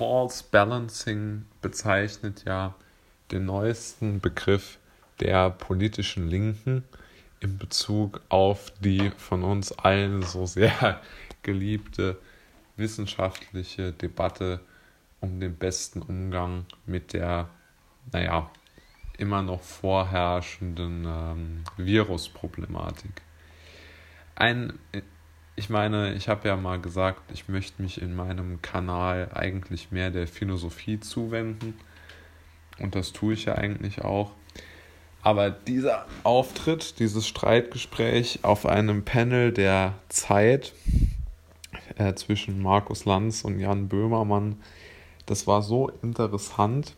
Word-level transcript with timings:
False 0.00 0.42
Balancing 0.50 1.44
bezeichnet 1.60 2.44
ja 2.46 2.74
den 3.30 3.44
neuesten 3.44 4.18
Begriff 4.18 4.78
der 5.20 5.50
politischen 5.50 6.26
Linken 6.26 6.84
in 7.40 7.58
Bezug 7.58 8.22
auf 8.30 8.72
die 8.80 9.10
von 9.18 9.44
uns 9.44 9.72
allen 9.72 10.22
so 10.22 10.46
sehr 10.46 11.02
geliebte 11.42 12.16
wissenschaftliche 12.78 13.92
Debatte 13.92 14.60
um 15.20 15.38
den 15.38 15.54
besten 15.56 16.00
Umgang 16.00 16.64
mit 16.86 17.12
der, 17.12 17.50
naja, 18.10 18.50
immer 19.18 19.42
noch 19.42 19.60
vorherrschenden 19.60 21.04
ähm, 21.06 21.64
Virusproblematik. 21.76 23.20
Ein, 24.34 24.78
ich 25.56 25.68
meine, 25.68 26.14
ich 26.14 26.28
habe 26.28 26.48
ja 26.48 26.56
mal 26.56 26.80
gesagt, 26.80 27.20
ich 27.32 27.48
möchte 27.48 27.82
mich 27.82 28.00
in 28.00 28.14
meinem 28.14 28.62
Kanal 28.62 29.30
eigentlich 29.34 29.90
mehr 29.90 30.10
der 30.10 30.26
Philosophie 30.26 31.00
zuwenden. 31.00 31.74
Und 32.78 32.94
das 32.94 33.12
tue 33.12 33.34
ich 33.34 33.44
ja 33.44 33.56
eigentlich 33.56 34.02
auch. 34.02 34.32
Aber 35.22 35.50
dieser 35.50 36.06
Auftritt, 36.22 36.98
dieses 36.98 37.28
Streitgespräch 37.28 38.40
auf 38.42 38.64
einem 38.64 39.04
Panel 39.04 39.52
der 39.52 39.94
Zeit 40.08 40.72
äh, 41.96 42.14
zwischen 42.14 42.62
Markus 42.62 43.04
Lanz 43.04 43.44
und 43.44 43.60
Jan 43.60 43.88
Böhmermann, 43.88 44.56
das 45.26 45.46
war 45.46 45.60
so 45.60 45.90
interessant, 46.02 46.94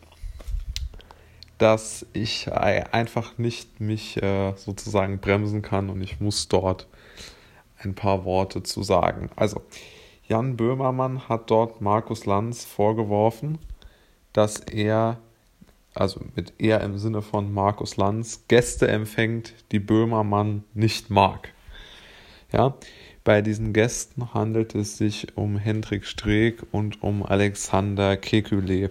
dass 1.57 2.05
ich 2.13 2.51
einfach 2.51 3.37
nicht 3.37 3.79
mich 3.81 4.21
äh, 4.23 4.53
sozusagen 4.55 5.19
bremsen 5.19 5.61
kann 5.61 5.89
und 5.89 6.01
ich 6.01 6.19
muss 6.19 6.47
dort 6.47 6.87
ein 7.83 7.95
paar 7.95 8.25
Worte 8.25 8.63
zu 8.63 8.83
sagen. 8.83 9.29
Also, 9.35 9.61
Jan 10.27 10.55
Böhmermann 10.55 11.27
hat 11.27 11.49
dort 11.51 11.81
Markus 11.81 12.25
Lanz 12.25 12.65
vorgeworfen, 12.65 13.59
dass 14.31 14.59
er, 14.59 15.19
also 15.93 16.21
mit 16.35 16.53
er 16.59 16.81
im 16.81 16.97
Sinne 16.97 17.21
von 17.21 17.53
Markus 17.53 17.97
Lanz, 17.97 18.45
Gäste 18.47 18.87
empfängt, 18.87 19.53
die 19.71 19.79
Böhmermann 19.79 20.63
nicht 20.73 21.09
mag. 21.09 21.53
Ja, 22.51 22.75
bei 23.23 23.41
diesen 23.41 23.73
Gästen 23.73 24.33
handelt 24.33 24.75
es 24.75 24.97
sich 24.97 25.37
um 25.37 25.57
Hendrik 25.57 26.05
Streeck 26.05 26.63
und 26.71 27.01
um 27.03 27.25
Alexander 27.25 28.13
Kekulé. 28.13 28.89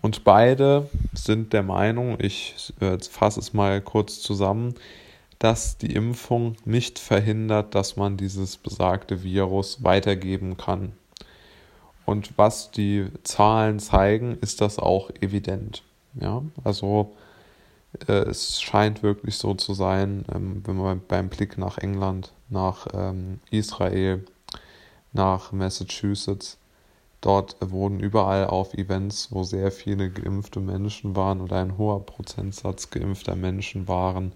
Und 0.00 0.24
beide 0.24 0.90
sind 1.14 1.52
der 1.52 1.62
Meinung, 1.62 2.18
ich 2.20 2.74
äh, 2.80 2.98
fasse 2.98 3.40
es 3.40 3.54
mal 3.54 3.80
kurz 3.80 4.20
zusammen, 4.20 4.74
dass 5.38 5.78
die 5.78 5.94
Impfung 5.94 6.56
nicht 6.64 6.98
verhindert, 6.98 7.74
dass 7.74 7.96
man 7.96 8.16
dieses 8.16 8.56
besagte 8.56 9.22
Virus 9.22 9.82
weitergeben 9.82 10.56
kann. 10.56 10.92
Und 12.06 12.36
was 12.36 12.70
die 12.70 13.06
Zahlen 13.22 13.78
zeigen, 13.78 14.38
ist 14.40 14.60
das 14.60 14.78
auch 14.78 15.10
evident. 15.20 15.82
Ja, 16.20 16.42
also 16.62 17.14
äh, 18.08 18.12
es 18.12 18.60
scheint 18.60 19.02
wirklich 19.02 19.36
so 19.36 19.54
zu 19.54 19.74
sein, 19.74 20.24
ähm, 20.32 20.62
wenn 20.64 20.76
man 20.76 21.00
beim 21.06 21.28
Blick 21.28 21.58
nach 21.58 21.78
England, 21.78 22.32
nach 22.48 22.86
ähm, 22.92 23.40
Israel, 23.50 24.24
nach 25.12 25.52
Massachusetts, 25.52 26.58
dort 27.20 27.56
wurden 27.60 28.00
überall 28.00 28.46
auf 28.46 28.74
Events, 28.74 29.28
wo 29.30 29.44
sehr 29.44 29.72
viele 29.72 30.10
geimpfte 30.10 30.60
Menschen 30.60 31.16
waren 31.16 31.40
oder 31.40 31.56
ein 31.56 31.78
hoher 31.78 32.04
Prozentsatz 32.04 32.90
geimpfter 32.90 33.34
Menschen 33.34 33.88
waren, 33.88 34.32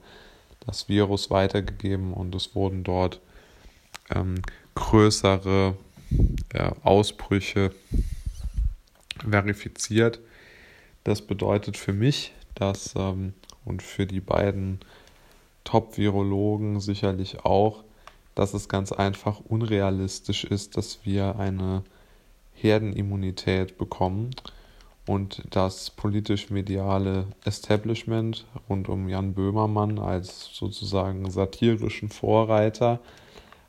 das 0.68 0.86
Virus 0.86 1.30
weitergegeben 1.30 2.12
und 2.12 2.34
es 2.34 2.54
wurden 2.54 2.84
dort 2.84 3.20
ähm, 4.10 4.42
größere 4.74 5.74
ja, 6.52 6.76
Ausbrüche 6.82 7.72
verifiziert. 9.28 10.20
Das 11.04 11.22
bedeutet 11.22 11.78
für 11.78 11.94
mich, 11.94 12.34
dass 12.54 12.94
ähm, 12.96 13.32
und 13.64 13.82
für 13.82 14.06
die 14.06 14.20
beiden 14.20 14.80
Top-Virologen 15.64 16.80
sicherlich 16.80 17.46
auch, 17.46 17.82
dass 18.34 18.52
es 18.52 18.68
ganz 18.68 18.92
einfach 18.92 19.40
unrealistisch 19.40 20.44
ist, 20.44 20.76
dass 20.76 20.98
wir 21.04 21.36
eine 21.38 21.82
Herdenimmunität 22.52 23.78
bekommen 23.78 24.32
und 25.08 25.42
das 25.48 25.88
politisch-mediale 25.88 27.26
Establishment 27.46 28.44
rund 28.68 28.90
um 28.90 29.08
Jan 29.08 29.32
Böhmermann 29.32 29.98
als 29.98 30.50
sozusagen 30.52 31.30
satirischen 31.30 32.10
Vorreiter 32.10 33.00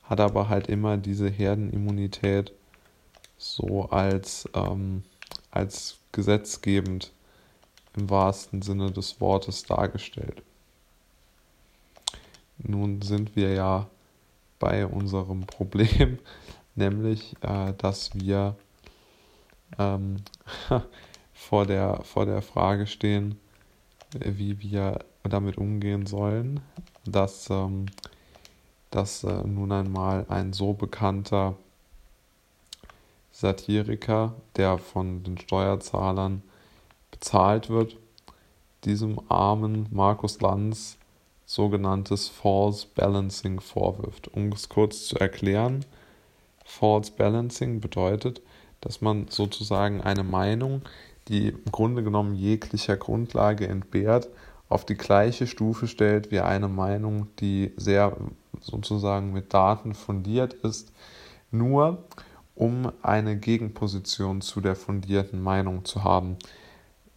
hat 0.03 0.19
aber 0.19 0.50
halt 0.50 0.67
immer 0.67 0.97
diese 0.97 1.29
Herdenimmunität 1.29 2.51
so 3.38 3.85
als, 3.85 4.50
ähm, 4.53 5.03
als 5.50 6.00
gesetzgebend 6.11 7.13
im 7.95 8.09
wahrsten 8.09 8.61
Sinne 8.61 8.91
des 8.91 9.21
Wortes 9.21 9.63
dargestellt. 9.63 10.41
Nun 12.57 13.01
sind 13.01 13.38
wir 13.38 13.53
ja 13.53 13.88
bei 14.59 14.85
unserem 14.85 15.45
Problem, 15.45 16.19
nämlich 16.75 17.33
äh, 17.39 17.73
dass 17.77 18.13
wir 18.13 18.57
ähm, 19.77 20.17
vor 21.39 21.66
der, 21.66 22.01
vor 22.03 22.25
der 22.25 22.41
Frage 22.41 22.85
stehen, 22.85 23.39
wie 24.19 24.59
wir 24.59 25.00
damit 25.23 25.57
umgehen 25.57 26.05
sollen, 26.05 26.59
dass, 27.05 27.50
ähm, 27.50 27.85
dass 28.91 29.23
äh, 29.23 29.44
nun 29.47 29.72
einmal 29.72 30.25
ein 30.27 30.51
so 30.51 30.73
bekannter 30.73 31.55
Satiriker, 33.31 34.35
der 34.57 34.77
von 34.77 35.23
den 35.23 35.38
Steuerzahlern 35.38 36.44
bezahlt 37.09 37.69
wird, 37.69 37.95
diesem 38.83 39.19
armen 39.29 39.88
Markus 39.91 40.41
Lanz 40.41 40.97
sogenanntes 41.45 42.27
False 42.27 42.85
Balancing 42.95 43.61
vorwirft. 43.61 44.27
Um 44.27 44.51
es 44.51 44.67
kurz 44.67 45.07
zu 45.07 45.16
erklären, 45.16 45.85
False 46.66 47.11
Balancing 47.11 47.79
bedeutet, 47.79 48.41
dass 48.81 49.01
man 49.01 49.27
sozusagen 49.29 50.01
eine 50.01 50.23
Meinung, 50.23 50.81
die 51.29 51.50
im 51.50 51.72
Grunde 51.72 52.03
genommen 52.03 52.35
jeglicher 52.35 52.97
Grundlage 52.97 53.67
entbehrt, 53.67 54.29
auf 54.67 54.85
die 54.85 54.95
gleiche 54.95 55.47
Stufe 55.47 55.88
stellt 55.88 56.31
wie 56.31 56.41
eine 56.41 56.67
Meinung, 56.67 57.28
die 57.40 57.72
sehr 57.78 58.16
sozusagen 58.59 59.31
mit 59.34 59.53
Daten 59.53 59.94
fundiert 59.94 60.53
ist, 60.53 60.91
nur 61.51 62.03
um 62.56 62.91
eine 63.01 63.38
Gegenposition 63.38 64.41
zu 64.41 64.62
der 64.62 64.75
fundierten 64.75 65.41
Meinung 65.41 65.85
zu 65.85 66.03
haben. 66.03 66.38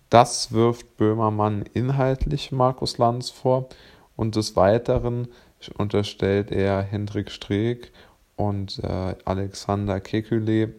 Das 0.08 0.52
wirft 0.52 0.96
Böhmermann 0.96 1.64
inhaltlich 1.74 2.52
Markus 2.52 2.98
Lanz 2.98 3.30
vor 3.30 3.68
und 4.14 4.36
des 4.36 4.56
Weiteren 4.56 5.28
unterstellt 5.76 6.50
er 6.50 6.82
Hendrik 6.82 7.30
Streeck 7.30 7.92
und 8.36 8.78
äh, 8.82 9.14
Alexander 9.24 9.96
Kekulé 9.96 10.72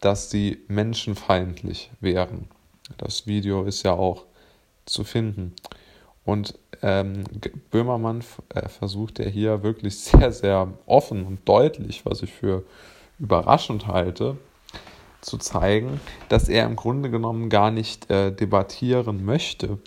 dass 0.00 0.30
sie 0.30 0.62
menschenfeindlich 0.68 1.90
wären. 2.00 2.48
Das 2.96 3.26
Video 3.26 3.64
ist 3.64 3.82
ja 3.82 3.92
auch 3.92 4.24
zu 4.86 5.04
finden. 5.04 5.54
Und 6.24 6.58
ähm, 6.82 7.24
Böhmermann 7.70 8.22
äh, 8.54 8.68
versucht 8.68 9.18
ja 9.18 9.26
hier 9.26 9.62
wirklich 9.62 9.98
sehr, 10.00 10.32
sehr 10.32 10.72
offen 10.86 11.24
und 11.24 11.48
deutlich, 11.48 12.04
was 12.04 12.22
ich 12.22 12.32
für 12.32 12.64
überraschend 13.18 13.86
halte, 13.86 14.36
zu 15.20 15.38
zeigen, 15.38 16.00
dass 16.28 16.48
er 16.48 16.64
im 16.66 16.76
Grunde 16.76 17.10
genommen 17.10 17.48
gar 17.48 17.70
nicht 17.70 18.10
äh, 18.10 18.30
debattieren 18.30 19.24
möchte, 19.24 19.78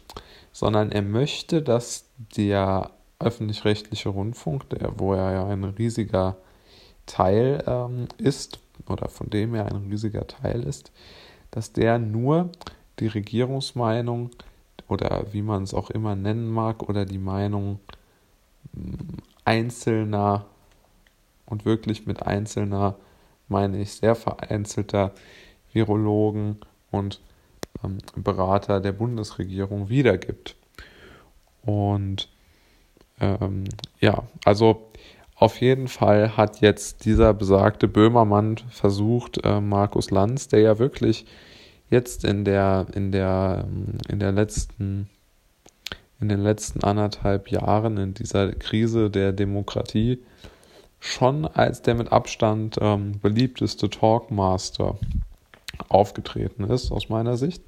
sondern 0.51 0.91
er 0.91 1.01
möchte, 1.01 1.61
dass 1.61 2.05
der 2.35 2.91
öffentlich-rechtliche 3.19 4.09
Rundfunk, 4.09 4.69
der, 4.69 4.99
wo 4.99 5.13
er 5.13 5.31
ja 5.31 5.45
ein 5.45 5.63
riesiger 5.63 6.35
Teil 7.05 7.63
ähm, 7.65 8.07
ist, 8.17 8.59
oder 8.87 9.09
von 9.09 9.29
dem 9.29 9.55
er 9.55 9.65
ein 9.65 9.87
riesiger 9.89 10.27
Teil 10.27 10.63
ist, 10.63 10.91
dass 11.51 11.73
der 11.73 11.99
nur 11.99 12.51
die 12.99 13.07
Regierungsmeinung 13.07 14.31
oder 14.87 15.25
wie 15.31 15.41
man 15.41 15.63
es 15.63 15.73
auch 15.73 15.89
immer 15.89 16.15
nennen 16.15 16.49
mag 16.49 16.83
oder 16.87 17.05
die 17.05 17.17
Meinung 17.17 17.79
hm, 18.73 18.97
einzelner 19.45 20.45
und 21.45 21.65
wirklich 21.65 22.05
mit 22.05 22.23
einzelner 22.23 22.95
meine 23.47 23.81
ich 23.81 23.93
sehr 23.93 24.15
vereinzelter 24.15 25.11
Virologen 25.73 26.57
und 26.89 27.19
ähm, 27.83 27.99
Berater 28.15 28.79
der 28.79 28.93
Bundesregierung 28.93 29.89
wiedergibt. 29.89 30.55
Und 31.63 32.29
ähm, 33.19 33.65
ja, 33.99 34.23
also 34.45 34.91
auf 35.41 35.59
jeden 35.59 35.87
Fall 35.87 36.37
hat 36.37 36.61
jetzt 36.61 37.03
dieser 37.03 37.33
besagte 37.33 37.87
Böhmermann 37.87 38.57
versucht, 38.69 39.43
äh, 39.43 39.59
Markus 39.59 40.11
Lanz, 40.11 40.49
der 40.49 40.59
ja 40.59 40.77
wirklich 40.77 41.25
jetzt 41.89 42.23
in 42.23 42.45
der, 42.45 42.85
in 42.93 43.11
der, 43.11 43.65
in 44.07 44.19
der 44.19 44.31
letzten, 44.33 45.09
in 46.19 46.29
den 46.29 46.41
letzten 46.41 46.83
anderthalb 46.83 47.49
Jahren 47.49 47.97
in 47.97 48.13
dieser 48.13 48.51
Krise 48.51 49.09
der 49.09 49.31
Demokratie 49.31 50.19
schon 50.99 51.47
als 51.47 51.81
der 51.81 51.95
mit 51.95 52.11
Abstand 52.11 52.77
ähm, 52.79 53.19
beliebteste 53.19 53.89
Talkmaster 53.89 54.99
aufgetreten 55.89 56.65
ist, 56.65 56.91
aus 56.91 57.09
meiner 57.09 57.35
Sicht. 57.35 57.63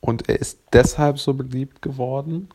Und 0.00 0.28
er 0.28 0.38
ist 0.38 0.60
deshalb 0.74 1.18
so 1.18 1.32
beliebt 1.32 1.80
geworden, 1.80 2.50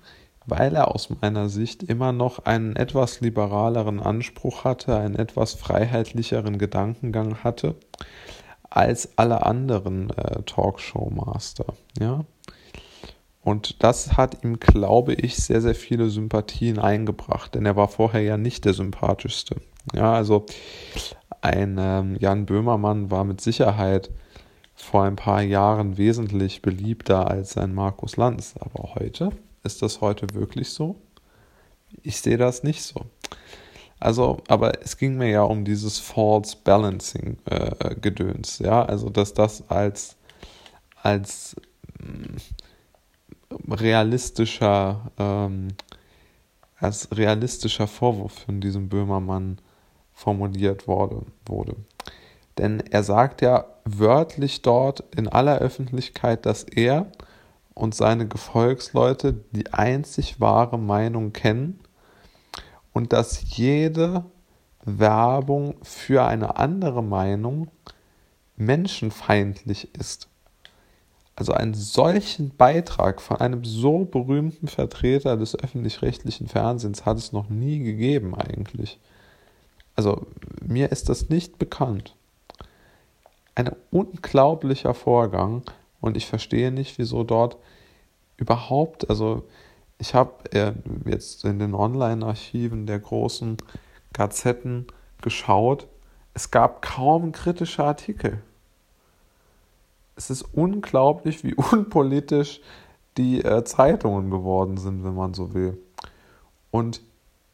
weil 0.46 0.76
er 0.76 0.94
aus 0.94 1.10
meiner 1.22 1.50
Sicht 1.50 1.84
immer 1.84 2.12
noch 2.12 2.40
einen 2.40 2.76
etwas 2.76 3.22
liberaleren 3.22 4.00
Anspruch 4.00 4.64
hatte, 4.64 4.98
einen 4.98 5.16
etwas 5.16 5.54
freiheitlicheren 5.54 6.58
Gedankengang 6.58 7.44
hatte 7.44 7.76
als 8.70 9.18
alle 9.18 9.46
anderen 9.46 10.10
äh, 10.10 10.42
Talkshow-Master. 10.44 11.66
Ja? 12.00 12.26
Und 13.44 13.84
das 13.84 14.18
hat 14.18 14.44
ihm, 14.44 14.60
glaube 14.60 15.14
ich, 15.14 15.36
sehr, 15.36 15.62
sehr 15.62 15.76
viele 15.76 16.10
Sympathien 16.10 16.80
eingebracht, 16.80 17.56
denn 17.56 17.66
er 17.66 17.76
war 17.76 17.90
vorher 17.90 18.22
ja 18.22 18.38
nicht 18.38 18.66
der 18.66 18.74
sympathischste. 18.74 19.58
Ja, 19.94 20.14
also 20.14 20.46
ein 21.42 21.78
ähm, 21.78 22.16
Jan 22.20 22.46
Böhmermann 22.46 23.12
war 23.12 23.26
mit 23.26 23.42
Sicherheit 23.42 24.10
vor 24.76 25.04
ein 25.04 25.18
paar 25.18 25.42
Jahren 25.42 25.98
wesentlich 25.98 26.62
beliebter 26.62 27.30
als 27.30 27.58
ein 27.58 27.74
Markus 27.74 28.16
Lanz. 28.16 28.56
Aber 28.60 28.96
heute, 28.96 29.32
ist 29.64 29.82
das 29.82 30.02
heute 30.02 30.34
wirklich 30.34 30.70
so? 30.70 30.96
Ich 32.02 32.20
sehe 32.22 32.38
das 32.38 32.64
nicht 32.64 32.84
so. 32.84 33.06
Also, 34.00 34.42
aber 34.48 34.82
es 34.82 34.98
ging 34.98 35.16
mir 35.16 35.30
ja 35.30 35.44
um 35.44 35.64
dieses 35.64 36.00
False 36.00 36.58
Balancing 36.62 37.38
äh, 37.46 37.96
Gedöns, 37.96 38.60
ja, 38.60 38.84
also 38.84 39.10
dass 39.10 39.34
das 39.34 39.70
als 39.70 40.18
als 41.02 41.56
mm, 42.00 43.72
realistischer 43.72 45.12
ähm, 45.18 45.70
als 46.78 47.08
realistischer 47.16 47.88
Vorwurf 47.88 48.34
von 48.46 48.60
diesem 48.60 48.90
Böhmermann 48.90 49.60
formuliert 50.12 50.86
wurde, 50.86 51.26
wurde. 51.46 51.78
Denn 52.58 52.82
er 52.82 53.04
sagt 53.04 53.42
ja 53.42 53.66
wörtlich 53.86 54.62
dort 54.64 55.04
in 55.16 55.30
aller 55.30 55.60
Öffentlichkeit, 55.60 56.46
dass 56.46 56.64
er 56.64 57.08
und 57.74 57.96
seine 57.96 58.28
Gefolgsleute 58.28 59.34
die 59.52 59.74
einzig 59.74 60.40
wahre 60.40 60.78
Meinung 60.78 61.34
kennen 61.34 61.80
und 62.92 63.14
dass 63.14 63.58
jede 63.58 64.26
Werbung 64.84 65.76
für 65.82 66.26
eine 66.26 66.58
andere 66.58 67.02
Meinung 67.04 67.70
menschenfeindlich 68.56 69.96
ist. 69.96 70.28
Also 71.36 71.54
einen 71.54 71.74
solchen 71.74 72.56
Beitrag 72.56 73.20
von 73.20 73.38
einem 73.38 73.64
so 73.64 74.06
berühmten 74.06 74.68
Vertreter 74.68 75.36
des 75.36 75.58
öffentlich-rechtlichen 75.58 76.48
Fernsehens 76.48 77.06
hat 77.06 77.18
es 77.18 77.32
noch 77.32 77.50
nie 77.50 77.80
gegeben 77.80 78.36
eigentlich. 78.36 79.00
Also 79.96 80.28
mir 80.62 80.92
ist 80.92 81.10
das 81.10 81.30
nicht 81.30 81.58
bekannt 81.58 82.16
ein 83.56 83.72
unglaublicher 83.92 84.94
Vorgang 84.94 85.64
und 86.04 86.18
ich 86.18 86.26
verstehe 86.26 86.70
nicht, 86.70 86.98
wieso 86.98 87.24
dort 87.24 87.56
überhaupt, 88.36 89.10
also 89.10 89.48
ich 90.00 90.14
habe 90.14 90.52
äh, 90.52 90.74
jetzt 91.06 91.46
in 91.46 91.60
den 91.60 91.74
Online-Archiven 91.74 92.86
der 92.86 93.00
großen 93.00 93.56
Gazetten 94.12 94.88
geschaut, 95.22 95.88
es 96.34 96.52
gab 96.52 96.82
kaum 96.82 97.32
kritische 97.32 97.86
Artikel. 97.86 98.42
Es 100.18 100.30
ist 100.30 100.42
unglaublich, 100.42 101.46
wie 101.46 101.54
unpolitisch 101.72 102.60
die 103.16 103.42
äh, 103.42 103.64
Zeitungen 103.64 104.30
geworden 104.30 104.76
sind, 104.76 105.06
wenn 105.06 105.16
man 105.16 105.34
so 105.34 105.54
will. 105.54 105.78
Und 106.70 107.00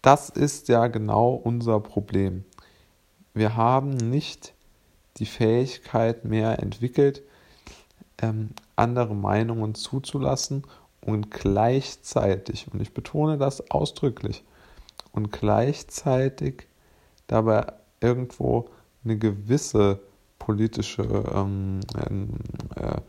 das 0.02 0.30
ist 0.30 0.70
ja 0.70 0.88
genau 0.88 1.34
unser 1.34 1.80
Problem. 1.80 2.46
Wir 3.36 3.56
haben 3.56 3.92
nicht 3.92 4.56
die 5.18 5.28
Fähigkeit 5.28 6.26
mehr 6.26 6.58
entwickelt, 6.58 7.22
ähm, 8.22 8.50
andere 8.76 9.16
Meinungen 9.16 9.76
zuzulassen 9.76 10.64
und 11.02 11.32
gleichzeitig, 11.32 12.68
und 12.72 12.82
ich 12.82 12.94
betone 12.94 13.38
das 13.38 13.72
ausdrücklich, 13.72 14.44
und 15.12 15.32
gleichzeitig 15.32 16.68
dabei 17.28 17.74
irgendwo 18.00 18.70
eine 19.04 19.18
gewisse 19.18 20.00
politische, 20.38 21.04
ähm, 21.34 21.80
äh, 22.76 23.02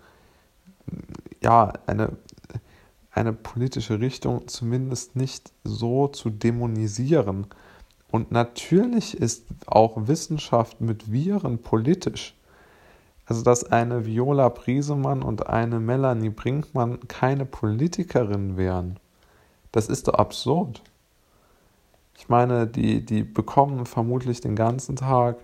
ja, 1.42 1.72
eine, 1.86 2.16
eine 3.10 3.32
politische 3.32 4.00
Richtung 4.00 4.48
zumindest 4.48 5.16
nicht 5.16 5.52
so 5.64 6.08
zu 6.08 6.30
dämonisieren, 6.30 7.46
und 8.10 8.32
natürlich 8.32 9.16
ist 9.16 9.46
auch 9.66 10.08
Wissenschaft 10.08 10.80
mit 10.80 11.12
Viren 11.12 11.58
politisch. 11.58 12.34
Also, 13.30 13.44
dass 13.44 13.62
eine 13.62 14.06
Viola 14.06 14.48
Briesemann 14.48 15.22
und 15.22 15.46
eine 15.46 15.78
Melanie 15.78 16.30
Brinkmann 16.30 16.98
keine 17.06 17.46
Politikerin 17.46 18.56
wären, 18.56 18.98
das 19.70 19.88
ist 19.88 20.08
doch 20.08 20.14
absurd. 20.14 20.82
Ich 22.18 22.28
meine, 22.28 22.66
die, 22.66 23.06
die 23.06 23.22
bekommen 23.22 23.86
vermutlich 23.86 24.40
den 24.40 24.56
ganzen 24.56 24.96
Tag 24.96 25.36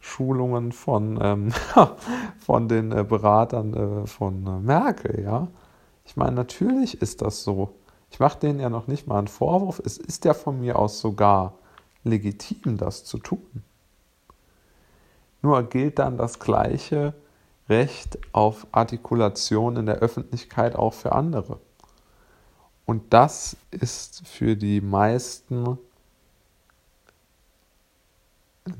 Schulungen 0.00 0.72
von, 0.72 1.18
ähm, 1.22 1.50
von 2.40 2.68
den 2.68 2.92
äh, 2.92 3.04
Beratern 3.04 3.72
äh, 3.72 4.06
von 4.06 4.46
äh, 4.46 4.58
Merkel, 4.60 5.22
ja. 5.24 5.48
Ich 6.04 6.18
meine, 6.18 6.32
natürlich 6.32 7.00
ist 7.00 7.22
das 7.22 7.42
so. 7.42 7.70
Ich 8.10 8.20
mache 8.20 8.38
denen 8.38 8.60
ja 8.60 8.68
noch 8.68 8.86
nicht 8.86 9.06
mal 9.06 9.16
einen 9.16 9.28
Vorwurf. 9.28 9.80
Es 9.82 9.96
ist 9.96 10.26
ja 10.26 10.34
von 10.34 10.60
mir 10.60 10.78
aus 10.78 11.00
sogar 11.00 11.54
legitim, 12.02 12.76
das 12.76 13.06
zu 13.06 13.16
tun. 13.16 13.64
Nur 15.44 15.62
gilt 15.64 15.98
dann 15.98 16.16
das 16.16 16.38
gleiche 16.38 17.12
Recht 17.68 18.16
auf 18.32 18.66
Artikulation 18.72 19.76
in 19.76 19.84
der 19.84 19.96
Öffentlichkeit 19.96 20.74
auch 20.74 20.94
für 20.94 21.12
andere. 21.12 21.60
Und 22.86 23.12
das 23.12 23.54
ist 23.70 24.26
für 24.26 24.56
die 24.56 24.80
meisten 24.80 25.78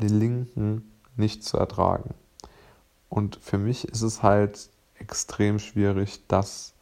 Linken 0.01 0.91
nicht 1.17 1.45
zu 1.45 1.59
ertragen. 1.59 2.15
Und 3.11 3.37
für 3.43 3.59
mich 3.59 3.87
ist 3.87 4.01
es 4.01 4.23
halt 4.23 4.71
extrem 4.95 5.59
schwierig, 5.59 6.27
das 6.29 6.73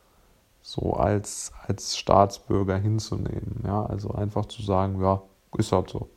so 0.60 0.92
als, 0.92 1.50
als 1.66 1.98
Staatsbürger 1.98 2.78
hinzunehmen. 2.78 3.64
Ja, 3.66 3.84
also 3.84 4.12
einfach 4.12 4.46
zu 4.46 4.62
sagen, 4.62 5.02
ja, 5.02 5.20
ist 5.58 5.72
halt 5.72 5.90
so. 5.90 6.08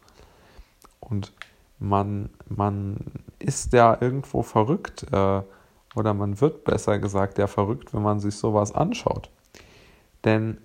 Und 0.99 1.33
man, 1.79 2.29
man 2.47 3.24
ist 3.45 3.73
ja 3.73 3.97
irgendwo 3.99 4.41
verrückt 4.41 5.05
äh, 5.11 5.41
oder 5.95 6.13
man 6.13 6.41
wird 6.41 6.63
besser 6.63 6.99
gesagt 6.99 7.37
ja 7.37 7.47
verrückt, 7.47 7.93
wenn 7.93 8.01
man 8.01 8.19
sich 8.19 8.35
sowas 8.35 8.73
anschaut. 8.73 9.29
Denn 10.23 10.57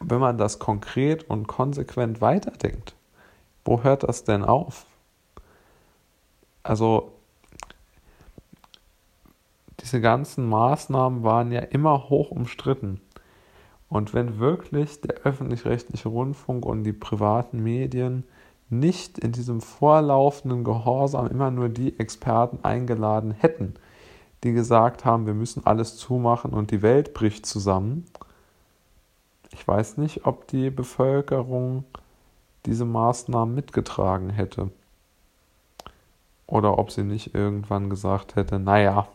wenn 0.00 0.18
man 0.18 0.36
das 0.36 0.58
konkret 0.58 1.30
und 1.30 1.46
konsequent 1.46 2.20
weiterdenkt, 2.20 2.94
wo 3.64 3.82
hört 3.82 4.02
das 4.02 4.24
denn 4.24 4.44
auf? 4.44 4.86
Also 6.64 7.12
diese 9.80 10.00
ganzen 10.00 10.48
Maßnahmen 10.48 11.22
waren 11.22 11.52
ja 11.52 11.60
immer 11.60 12.08
hoch 12.08 12.30
umstritten. 12.30 13.00
Und 13.88 14.14
wenn 14.14 14.38
wirklich 14.38 15.00
der 15.02 15.16
öffentlich-rechtliche 15.22 16.08
Rundfunk 16.08 16.64
und 16.64 16.82
die 16.82 16.92
privaten 16.92 17.62
Medien 17.62 18.24
nicht 18.72 19.18
in 19.18 19.32
diesem 19.32 19.60
vorlaufenden 19.60 20.64
Gehorsam 20.64 21.28
immer 21.28 21.50
nur 21.50 21.68
die 21.68 21.98
Experten 21.98 22.64
eingeladen 22.64 23.32
hätten, 23.32 23.74
die 24.42 24.52
gesagt 24.52 25.04
haben, 25.04 25.26
wir 25.26 25.34
müssen 25.34 25.66
alles 25.66 25.96
zumachen 25.96 26.52
und 26.52 26.70
die 26.70 26.82
Welt 26.82 27.14
bricht 27.14 27.46
zusammen. 27.46 28.06
Ich 29.52 29.68
weiß 29.68 29.98
nicht, 29.98 30.26
ob 30.26 30.48
die 30.48 30.70
Bevölkerung 30.70 31.84
diese 32.66 32.84
Maßnahmen 32.84 33.54
mitgetragen 33.54 34.30
hätte. 34.30 34.70
Oder 36.46 36.78
ob 36.78 36.90
sie 36.90 37.04
nicht 37.04 37.34
irgendwann 37.34 37.90
gesagt 37.90 38.36
hätte, 38.36 38.58
naja, 38.58 39.06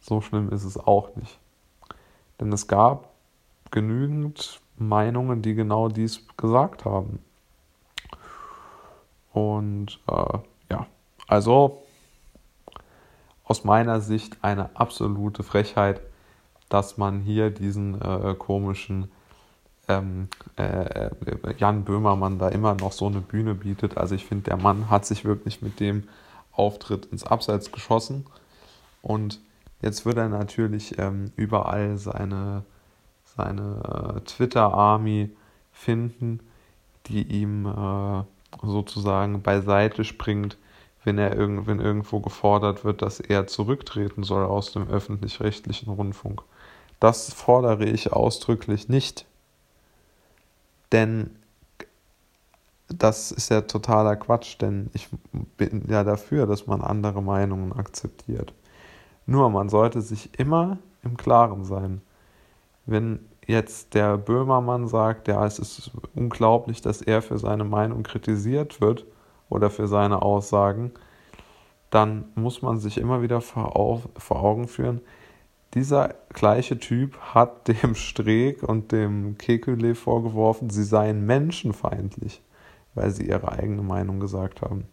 so 0.00 0.20
schlimm 0.20 0.50
ist 0.50 0.64
es 0.64 0.78
auch 0.78 1.14
nicht. 1.16 1.38
Denn 2.40 2.52
es 2.52 2.66
gab 2.66 3.10
genügend 3.70 4.60
Meinungen, 4.76 5.42
die 5.42 5.54
genau 5.54 5.88
dies 5.88 6.26
gesagt 6.36 6.84
haben. 6.84 7.20
Und 9.32 10.00
äh, 10.08 10.38
ja, 10.70 10.86
also 11.26 11.82
aus 13.44 13.64
meiner 13.64 14.00
Sicht 14.00 14.38
eine 14.42 14.70
absolute 14.74 15.42
Frechheit, 15.42 16.00
dass 16.68 16.98
man 16.98 17.20
hier 17.20 17.50
diesen 17.50 18.00
äh, 18.00 18.34
komischen 18.38 19.10
ähm, 19.88 20.28
äh, 20.56 21.10
Jan 21.58 21.84
Böhmermann 21.84 22.38
da 22.38 22.48
immer 22.48 22.74
noch 22.74 22.92
so 22.92 23.06
eine 23.06 23.20
Bühne 23.20 23.54
bietet. 23.54 23.98
Also 23.98 24.14
ich 24.14 24.24
finde, 24.24 24.44
der 24.44 24.56
Mann 24.56 24.88
hat 24.88 25.04
sich 25.04 25.24
wirklich 25.24 25.62
mit 25.62 25.80
dem 25.80 26.08
Auftritt 26.52 27.06
ins 27.06 27.24
Abseits 27.24 27.72
geschossen. 27.72 28.26
Und 29.02 29.40
jetzt 29.82 30.06
wird 30.06 30.16
er 30.16 30.28
natürlich 30.28 30.98
ähm, 30.98 31.32
überall 31.36 31.98
seine, 31.98 32.64
seine 33.24 34.16
äh, 34.16 34.20
Twitter-Army 34.20 35.30
finden, 35.72 36.40
die 37.06 37.22
ihm 37.22 37.66
äh, 37.66 38.22
sozusagen 38.62 39.42
beiseite 39.42 40.04
springt, 40.04 40.58
wenn 41.04 41.18
er 41.18 41.36
irgend, 41.36 41.66
wenn 41.66 41.80
irgendwo 41.80 42.20
gefordert 42.20 42.84
wird, 42.84 43.02
dass 43.02 43.20
er 43.20 43.46
zurücktreten 43.46 44.22
soll 44.22 44.44
aus 44.44 44.72
dem 44.72 44.88
öffentlich-rechtlichen 44.88 45.90
Rundfunk. 45.90 46.42
Das 46.98 47.32
fordere 47.32 47.84
ich 47.84 48.12
ausdrücklich 48.12 48.88
nicht. 48.88 49.24
Denn 50.92 51.30
das 52.88 53.30
ist 53.32 53.50
ja 53.50 53.62
totaler 53.62 54.16
Quatsch, 54.16 54.56
denn 54.60 54.90
ich 54.92 55.08
bin 55.56 55.84
ja 55.88 56.04
dafür, 56.04 56.46
dass 56.46 56.66
man 56.66 56.82
andere 56.82 57.22
Meinungen 57.22 57.72
akzeptiert. 57.72 58.52
Nur 59.26 59.48
man 59.50 59.68
sollte 59.68 60.02
sich 60.02 60.38
immer 60.38 60.78
im 61.02 61.16
Klaren 61.16 61.64
sein, 61.64 62.02
wenn 62.86 63.20
jetzt 63.50 63.94
der 63.94 64.16
Böhmermann 64.16 64.88
sagt, 64.88 65.28
ja, 65.28 65.44
es 65.44 65.58
ist 65.58 65.90
unglaublich, 66.14 66.80
dass 66.80 67.02
er 67.02 67.22
für 67.22 67.38
seine 67.38 67.64
Meinung 67.64 68.02
kritisiert 68.02 68.80
wird 68.80 69.06
oder 69.48 69.70
für 69.70 69.88
seine 69.88 70.22
Aussagen, 70.22 70.92
dann 71.90 72.26
muss 72.34 72.62
man 72.62 72.78
sich 72.78 72.98
immer 72.98 73.22
wieder 73.22 73.40
vor, 73.40 73.76
Augen 73.76 74.68
führen, 74.68 75.00
dieser 75.74 76.14
gleiche 76.30 76.78
Typ 76.78 77.18
hat 77.18 77.68
dem 77.82 77.94
Streeck 77.94 78.62
und 78.62 78.92
dem 78.92 79.36
Kekulé 79.36 79.94
vorgeworfen, 79.94 80.70
sie 80.70 80.84
seien 80.84 81.26
menschenfeindlich, 81.26 82.42
weil 82.94 83.10
sie 83.10 83.28
ihre 83.28 83.52
eigene 83.52 83.82
Meinung 83.82 84.20
gesagt 84.20 84.62
haben. 84.62 84.86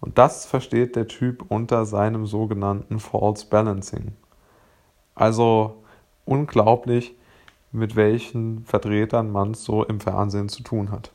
Und 0.00 0.18
das 0.18 0.44
versteht 0.44 0.96
der 0.96 1.08
Typ 1.08 1.46
unter 1.48 1.86
seinem 1.86 2.26
sogenannten 2.26 2.98
False 2.98 3.46
Balancing. 3.48 4.12
Also 5.14 5.82
unglaublich, 6.26 7.16
mit 7.74 7.96
welchen 7.96 8.64
Vertretern 8.64 9.30
man 9.30 9.50
es 9.50 9.64
so 9.64 9.84
im 9.84 10.00
Fernsehen 10.00 10.48
zu 10.48 10.62
tun 10.62 10.90
hat. 10.90 11.12